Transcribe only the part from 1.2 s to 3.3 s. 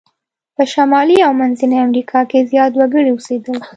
او منځني امریکا کې زیات وګړي